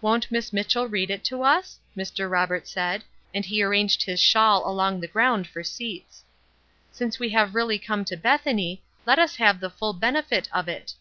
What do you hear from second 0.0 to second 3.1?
"Won't Miss Mitchell read it to us?" Mr. Roberts said,